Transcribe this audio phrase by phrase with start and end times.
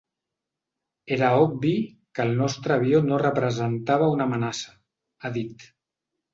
[1.17, 1.73] Era obvi
[2.15, 4.77] que el nostre avió no representava una amenaça,
[5.31, 5.71] ha dit.